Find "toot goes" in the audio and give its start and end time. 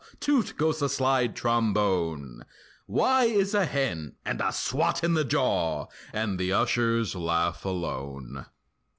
0.19-0.79